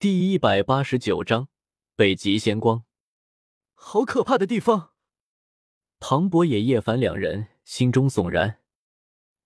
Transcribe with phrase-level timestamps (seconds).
[0.00, 1.48] 第一百八十九章
[1.96, 2.84] 北极仙光。
[3.74, 4.92] 好可怕的地方！
[5.98, 8.60] 庞博也、叶凡两人心中悚然。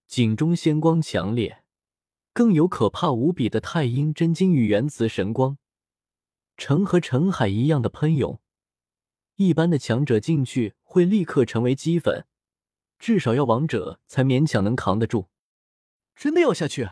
[0.06, 1.64] 井中仙光强烈，
[2.34, 5.56] 更有可怕无比的太阴真经与元磁神光，
[6.58, 8.38] 成和澄海一样的喷涌。
[9.36, 12.26] 一般的强者进去会立刻成为齑粉，
[12.98, 15.30] 至少要王者才勉强能扛得住。
[16.14, 16.90] 真的要下去？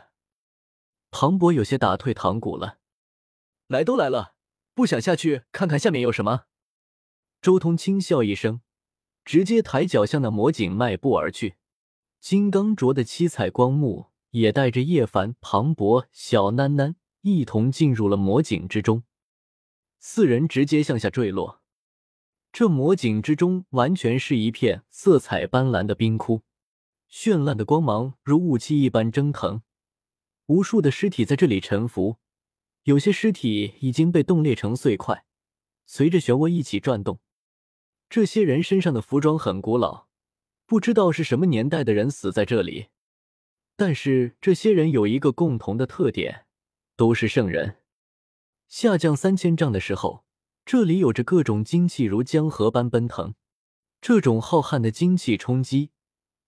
[1.11, 2.79] 庞博有些打退堂鼓了。
[3.71, 4.34] 来都来了，
[4.75, 6.47] 不想下去看看下面有什么？
[7.41, 8.62] 周通轻笑一声，
[9.24, 11.55] 直接抬脚向那魔井迈步而去。
[12.19, 19.05] 金刚镯的七彩光幕也带着叶凡、庞博、小囡囡一同进入了魔井之中。
[20.00, 21.62] 四人直接向下坠落。
[22.52, 26.42] 这魔井之中完全是一片色彩斑斓的冰窟，
[27.09, 29.62] 绚烂的光芒如雾气一般蒸腾，
[30.47, 32.16] 无数的尸体在这里沉浮，
[32.84, 35.25] 有些尸体已经被冻裂成碎块，
[35.87, 37.20] 随着漩涡一起转动。
[38.09, 40.09] 这些人身上的服装很古老。
[40.67, 42.91] 不知道是什么年代的人死在这里，
[43.75, 46.47] 但是这些人有一个共同的特点，
[46.95, 47.78] 都是圣人。
[48.69, 50.25] 下降三千丈的时候，
[50.65, 53.34] 这里有着各种精气如江河般奔腾，
[54.00, 55.91] 这种浩瀚的精气冲击，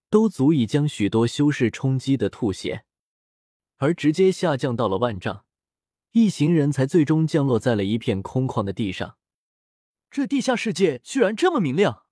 [0.08, 2.84] 都足以将许多修士冲击的吐血。
[3.78, 5.44] 而直接下降到了万丈，
[6.12, 9.16] 一行人才最终降落在了一片空旷的地上。
[10.10, 12.04] 这地下世界居然这么明亮！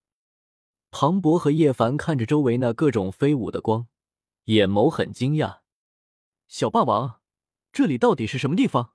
[0.91, 3.89] 庞博和叶凡看着周围那各种飞舞的光，
[4.45, 5.61] 眼眸很惊讶。
[6.49, 7.21] 小霸王，
[7.73, 8.95] 这里到底是什么地方？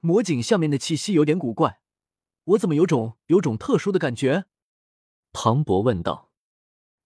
[0.00, 1.80] 魔井下面的气息有点古怪，
[2.42, 4.46] 我怎么有种有种特殊的感觉？
[5.32, 6.32] 庞博问道。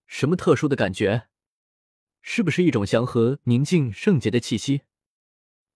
[0.06, 1.28] 什么特殊的感觉？
[2.22, 4.82] 是不是一种祥和、宁静、圣洁的气息，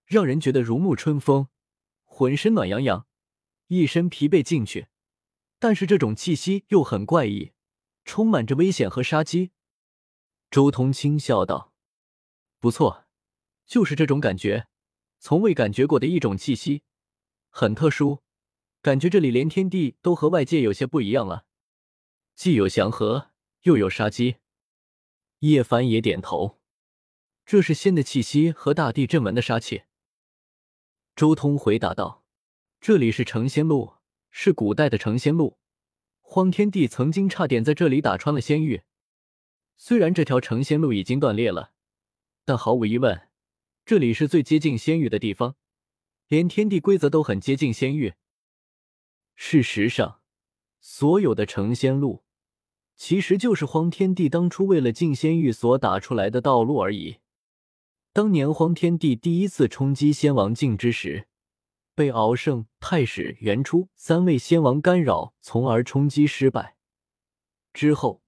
[0.09, 1.49] 让人觉得如沐春风，
[2.05, 3.07] 浑身暖洋洋，
[3.67, 4.89] 一身疲惫进去，
[5.59, 7.53] 但是这种气息又很怪异。
[8.07, 9.51] 充满着危险和杀机，
[10.51, 11.75] 周通轻笑道
[12.59, 13.05] ：“不错，
[13.67, 14.67] 就是这种感觉，
[15.19, 16.85] 从未感觉过的一种气息，
[17.51, 18.23] 很特殊，
[18.81, 21.45] 感觉这里连天地都和外界有些不一样了，
[22.35, 23.31] 既有祥和，
[23.65, 24.37] 又有杀机。”
[25.41, 26.63] 叶凡也点头
[27.45, 29.83] ：“这是仙的气息和大地震纹的杀气。”
[31.19, 32.23] 周通回答道
[32.81, 33.95] ：“这里是成仙路，
[34.31, 35.59] 是古代的成仙路。”
[36.23, 38.83] 荒天帝曾经差点在这里打穿了仙域，
[39.77, 41.73] 虽然这条成仙路已经断裂了，
[42.45, 43.31] 但毫无疑问，
[43.85, 45.57] 这里是最接近仙域的地方，
[46.29, 48.15] 连天地规则都很接近仙域。
[49.35, 50.21] 事实上，
[50.79, 52.23] 所有的成仙路
[52.95, 57.17] 其实就是荒天帝当初为了进仙域所打出来的道路而已。
[58.19, 61.29] 当年荒天帝第一次冲击仙王境之时。
[61.95, 66.75] 被敖胜、太史、元初三位仙王干扰，从而冲击失败。
[67.73, 68.21] 之后，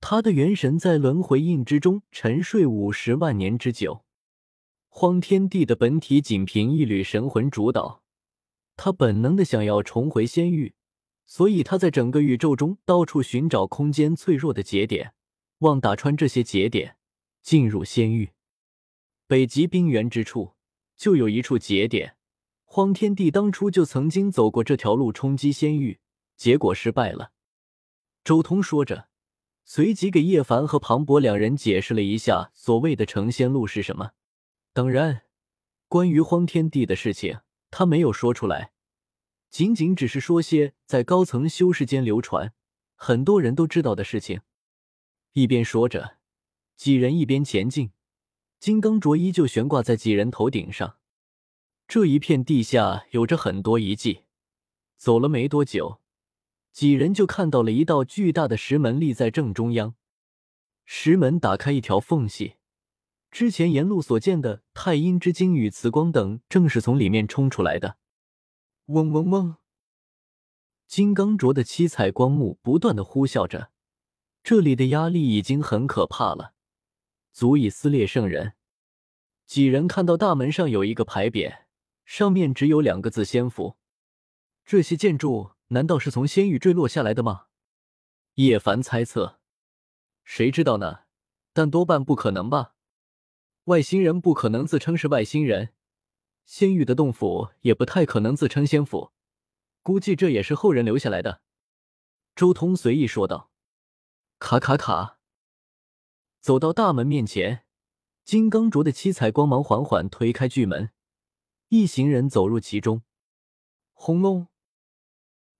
[0.00, 4.04] 他的元神在轮回印之中沉睡五十万年之久。
[4.88, 8.04] 荒天帝的本体仅凭一缕神魂主导，
[8.76, 10.74] 他本能的想要重回仙域，
[11.26, 15.12] 所以他在整个宇宙中到处寻找空间脆弱的节点，
[15.58, 16.96] 望打穿这些节点，
[17.42, 18.30] 进入仙域。
[19.32, 20.56] 北极冰原之处
[20.94, 22.18] 就有一处节点。
[22.66, 26.00] 荒天帝当初就曾经走过这条路冲击仙域，
[26.36, 27.32] 结果失败了。
[28.22, 29.08] 周通说着，
[29.64, 34.10] 随即给叶凡和庞博两人解释了一下所谓的成仙路是什么。
[34.74, 35.22] 当然，
[35.88, 38.72] 关于荒天帝的事情，他没有说出来，
[39.48, 42.52] 仅仅只是说些在高层修士间流传、
[42.94, 44.42] 很多人都知道的事情。
[45.32, 46.18] 一边说着，
[46.76, 47.92] 几人一边前进，
[48.62, 50.96] 金刚镯依旧悬挂在几人头顶上。
[51.88, 54.20] 这一片地下有着很多遗迹，
[54.96, 55.98] 走了没多久，
[56.70, 59.96] 几人就看到了一道巨大的石门立在正中央。
[60.84, 62.54] 石门打开一条缝隙，
[63.32, 67.96] 之前沿路所见的太阴之精与磁光等，正是从里面冲出来的。
[68.86, 69.56] 嗡嗡嗡，
[70.86, 73.72] 金刚镯的七彩光幕不断的呼啸着，
[74.44, 76.54] 这里的压力已经很可怕了，
[77.32, 78.52] 足以撕裂圣人。
[79.46, 81.62] 几人看到大门上有一个牌匾。
[82.04, 83.76] 上面只有两个字“仙府”，
[84.66, 87.46] 这些建筑难道是从仙域坠落下来的吗？
[88.34, 89.38] 叶凡猜测，
[90.24, 91.04] 谁知道呢？
[91.52, 92.74] 但多半不可能吧。
[93.64, 95.72] 外星人不可能自称是外星人，
[96.44, 99.12] 仙域的洞府也不太可能自称仙府，
[99.82, 101.40] 估计这也是后人留下来的。
[102.34, 103.50] 周通随意说道。
[104.40, 105.20] 卡卡卡，
[106.42, 107.62] 走到大门面前，
[108.24, 110.90] 金刚镯的七彩光芒缓缓推开巨门。
[111.68, 113.02] 一行人走入其中，
[113.92, 114.48] 轰隆，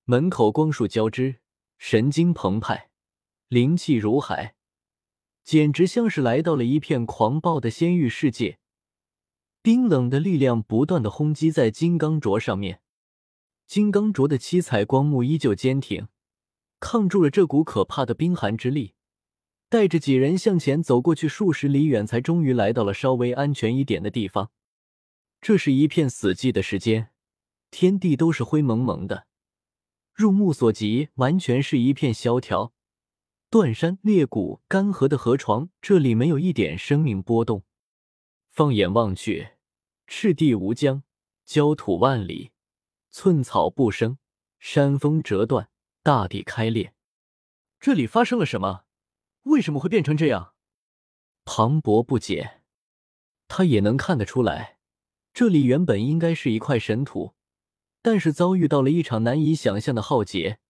[0.02, 1.36] 门口光束交织，
[1.78, 2.90] 神经澎湃，
[3.46, 4.56] 灵气如海，
[5.44, 8.58] 简直像是来到了一片狂暴的仙域世界。
[9.62, 12.82] 冰冷的力量不断的轰击在金刚镯上面，
[13.68, 16.08] 金刚镯的七彩光幕依旧坚挺，
[16.80, 18.94] 抗住了这股可怕的冰寒之力。
[19.72, 24.50] 带着几人向前走过去数十里远，才终于来到了稍微安全一点的地方。
[25.40, 27.08] 这是一片死寂的时间，
[27.70, 29.26] 天地都是灰蒙蒙的，
[30.12, 32.74] 入目所及完全是一片萧条。
[33.48, 37.64] 断山裂谷、干涸的河床，这里没有一点生命波动。
[38.50, 39.52] 放眼望去，
[40.06, 41.02] 赤地无疆，
[41.46, 42.50] 焦土万里，
[43.10, 44.18] 寸草不生，
[44.58, 45.70] 山峰折断，
[46.02, 46.92] 大地开裂。
[47.80, 48.84] 这里发生了什么？
[49.44, 50.54] 为什么会变成这样？
[51.44, 52.62] 庞博不解，
[53.48, 54.78] 他也能看得出来，
[55.34, 57.34] 这里原本应该是一块神土，
[58.00, 60.60] 但是遭遇到了一场难以想象的浩劫，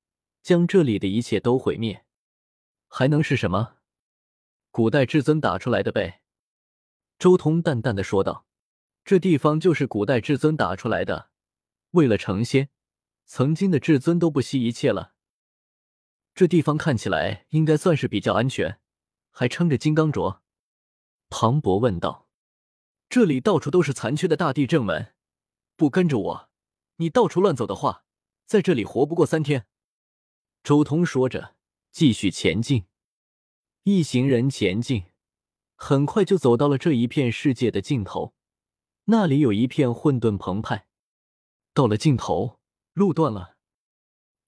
[0.42, 2.04] 将这里的一切都毁灭。
[2.88, 3.76] 还能是什么？
[4.70, 6.22] 古代至尊打出来的呗。
[7.19, 8.46] 周通淡淡的说道
[9.04, 11.28] ：“这地方就是古代至尊打出来的，
[11.90, 12.70] 为了成仙，
[13.26, 15.12] 曾经的至尊都不惜一切了。”
[16.34, 18.81] 这地方看起来应该算是比较安全，
[19.31, 20.40] 还撑着金刚镯。
[21.29, 22.29] 庞博问道
[23.08, 25.14] ：“这里到处都是残缺的大地正门，
[25.76, 26.50] 不跟着我，
[26.96, 28.05] 你到处乱走的话，
[28.46, 29.67] 在这里活不过三天。”
[30.64, 31.56] 周通说着，
[31.90, 32.87] 继续前进。
[33.82, 35.05] 一行人前进，
[35.75, 38.34] 很快就走到了这一片世界的尽头，
[39.06, 40.87] 那里有一片混沌澎湃。
[41.75, 42.61] 到了尽头，
[42.93, 43.56] 路断了。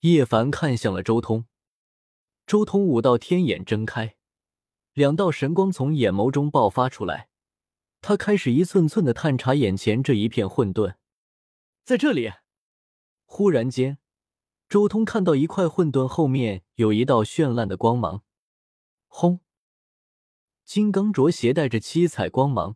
[0.01, 1.45] 叶凡看向了周通。
[2.45, 4.17] 周通五道天眼睁开，
[4.93, 7.29] 两道神光从眼眸中爆发出来。
[8.01, 10.95] 他开始一寸寸的探查眼前这一片混沌。
[11.83, 12.31] 在这里，
[13.25, 13.97] 忽然间，
[14.69, 18.21] 周通看到一块混沌后面有一道绚烂的光芒。
[19.07, 19.39] 轰！
[20.63, 22.75] 金刚镯携带着七彩光芒，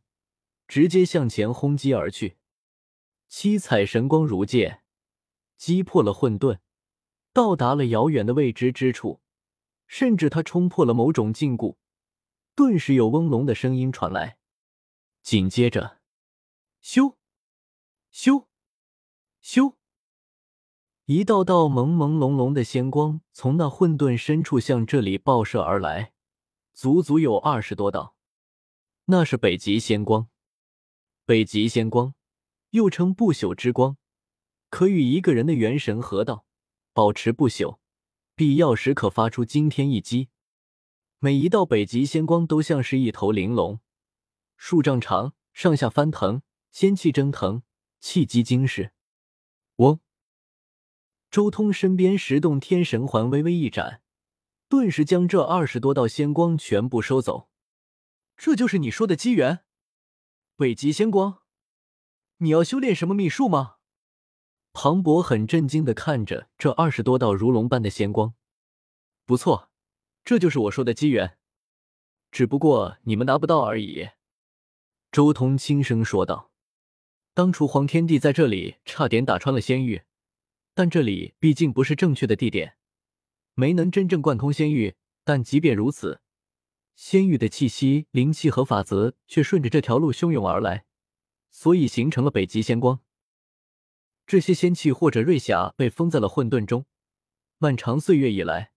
[0.68, 2.38] 直接向前轰击而去。
[3.28, 4.82] 七彩神光如剑，
[5.58, 6.58] 击破了混沌，
[7.32, 9.22] 到达了遥远的未知之处。
[9.90, 11.76] 甚至他冲破了某种禁锢，
[12.54, 14.38] 顿时有嗡隆的声音传来。
[15.24, 15.98] 紧接着，
[16.82, 17.16] 咻，
[18.14, 18.46] 咻，
[19.44, 19.74] 咻，
[21.06, 26.14] 一道道朦朦胧胧的仙光从那混沌深处向这里爆射而来，
[26.72, 28.16] 足足有二十多道。
[29.06, 30.30] 那是北极仙光。
[31.26, 32.14] 北极仙光
[32.70, 33.98] 又称不朽之光，
[34.70, 36.46] 可与一个人的元神合道，
[36.94, 37.80] 保持不朽。
[38.40, 40.30] 必要时可发出惊天一击。
[41.18, 43.82] 每一道北极仙光都像是一头玲珑，
[44.56, 46.42] 数丈长，上下翻腾，
[46.72, 47.64] 仙气蒸腾，
[48.00, 48.94] 气机惊世。
[49.76, 50.00] 嗡！
[51.30, 54.02] 周通身边十洞天神环微微一展，
[54.70, 57.50] 顿时将这二十多道仙光全部收走。
[58.38, 59.66] 这就是你说的机缘？
[60.56, 61.42] 北极仙光？
[62.38, 63.79] 你要修炼什么秘术吗？
[64.72, 68.36] 庞博很震惊的看着这二十多道如龙般的仙光，
[69.26, 69.70] 不错，
[70.24, 71.38] 这就是我说的机缘，
[72.32, 74.10] 只不过你们拿不到而已。
[75.12, 76.52] 周通轻声说道
[77.34, 80.04] ：“当初黄天帝在这里差点打穿了仙域，
[80.76, 82.78] 但这里毕竟不是正确的地点，
[83.56, 84.96] 没能真正贯通仙域。
[85.24, 86.22] 但即便如此，
[86.96, 90.86] 仙域的气息、灵气和法则却顺着这条路汹涌而来，
[91.50, 93.02] 所以形成了北极仙光。”
[94.30, 96.86] 这些仙气或者瑞霞被封在了混沌中，
[97.58, 98.74] 漫长岁月以来，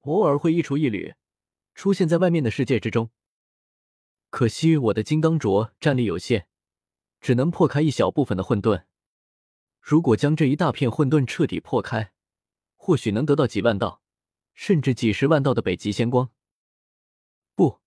[0.00, 1.14] 偶尔会溢出一缕，
[1.74, 3.10] 出现在外面的世界之中。
[4.30, 6.48] 可惜我的金刚镯战力有限，
[7.20, 8.84] 只能破开一小部分的混沌。
[9.78, 12.14] 如果将这一大片混沌彻底破开，
[12.74, 14.00] 或许能得到几万道，
[14.54, 16.30] 甚至几十万道的北极仙光。
[17.54, 17.82] 不，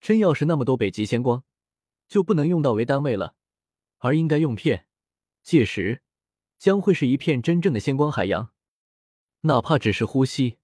[0.00, 1.44] 真要是那么多北极仙光，
[2.08, 3.34] 就不能用道为单位了，
[3.98, 4.86] 而应该用片。
[5.42, 6.00] 届时。
[6.58, 8.52] 将会是一片真正的仙光海洋，
[9.42, 10.58] 哪怕只是呼吸，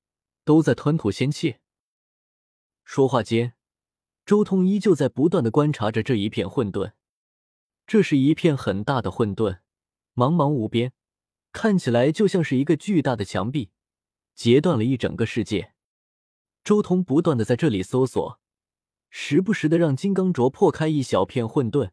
[0.45, 1.57] 都在吞吐仙气。
[2.85, 3.55] 说话间，
[4.25, 6.93] 周通依旧在不断的观察着这一片混沌。
[7.87, 9.59] 这是一片很大的混沌，
[10.15, 10.93] 茫茫无边，
[11.53, 13.71] 看起来就像是一个巨大的墙壁，
[14.35, 15.75] 截断了一整个世界。
[16.65, 18.41] 周通不断的在这里搜索，
[19.11, 21.91] 时不时的让金刚镯破开一小片混沌，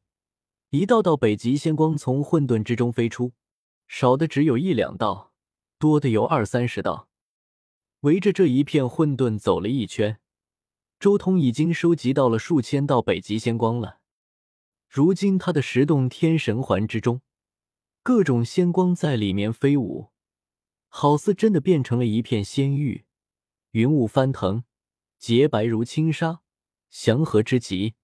[0.70, 3.34] 一道道北极仙光从混沌之中飞出。
[3.90, 5.34] 少的只有一两道，
[5.80, 7.10] 多的有二三十道。
[8.02, 10.20] 围着这一片混沌走了一圈，
[11.00, 14.00] 周通已经收集到了数千道北极仙光了。
[14.88, 17.22] 如今他的十洞天神环之中，
[18.04, 20.12] 各种仙光在里面飞舞，
[20.88, 23.06] 好似真的变成了一片仙域，
[23.72, 24.64] 云雾翻腾，
[25.18, 26.42] 洁白如轻纱，
[26.92, 27.96] 祥和之极。